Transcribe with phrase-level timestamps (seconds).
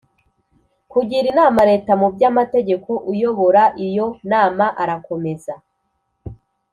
[0.91, 5.53] kugira inama Leta mu by amategeko uyobora iyo nama arakomeza